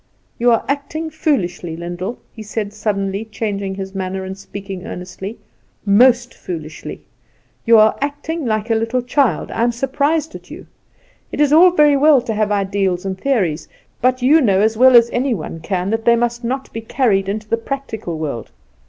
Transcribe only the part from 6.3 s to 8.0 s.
foolishly. You are